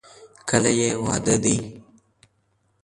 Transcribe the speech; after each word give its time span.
کله 0.49 0.71
یې 0.79 0.89
واده 1.03 1.35
دی؟ 1.43 1.57